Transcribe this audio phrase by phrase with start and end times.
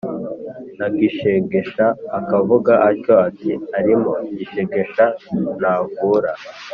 [0.77, 1.85] na Gishegesha
[2.19, 5.05] akavuga atyo, ati: “Arimo Gishegesha
[5.57, 6.31] ntavura”.